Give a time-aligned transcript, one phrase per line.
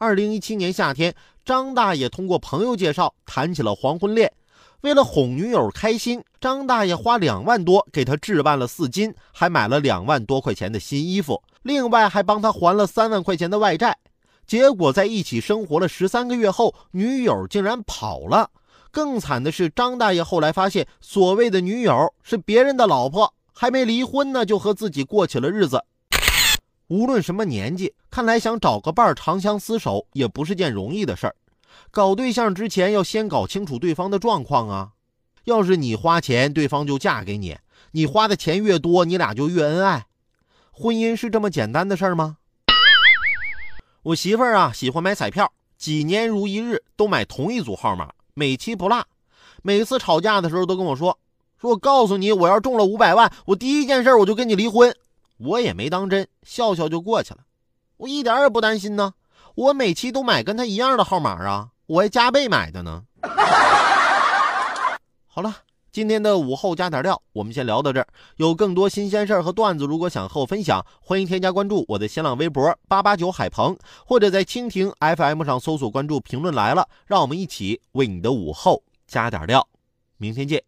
[0.00, 1.12] 二零一七年夏天，
[1.44, 4.32] 张大爷通过朋友介绍谈起了黄昏恋。
[4.82, 13.98] 为了哄女友开心，张大爷花两万多给她置办了四金，还买了两万多块钱的新衣服，另外还帮她还了三万块钱的外债。
[14.46, 18.50] 结果在一起生活了十三个月后，女友竟然跑了。
[18.92, 25.82] 更惨的是，张大爷后来发现，所谓的女友是别人的老婆，还没离婚呢，就和自己过起了日子。
[26.88, 31.36] 无论什么年纪，看来想找个伴儿长相厮守也不是件容易的事儿。
[31.90, 34.92] 搞对象之前要先搞清楚对方的状况啊。
[35.44, 37.54] 要是你花钱，对方就嫁给你；
[37.92, 40.06] 你花的钱越多，你俩就越恩爱。
[40.70, 42.38] 婚姻是这么简单的事儿吗？
[44.02, 49.04] 我媳妇儿啊，喜欢买彩票，几年如一日都买同一组号码，每期不落。
[49.62, 51.18] 每次吵架的时候都跟我说
[51.60, 54.94] ：“说我告诉你，我要中了五百万，我第一件事我就跟你离婚。”
[55.38, 57.40] 我也没当真，笑笑就过去了。
[57.98, 59.12] 我一点也不担心呢，
[59.54, 63.02] 我每期都买跟他一样的号码啊，我还加倍买的呢。
[65.26, 65.54] 好了，
[65.92, 68.06] 今天的午后加点料，我们先聊到这儿。
[68.36, 79.68] 有更多新鲜事儿和段子，如果想和我分享，欢迎添加关注我的新浪微博八八九海鹏，或者在蜻蜓 FM 上搜索关注“评论来了”，让我们一起为你的午后加点料。
[80.16, 80.62] 明天见。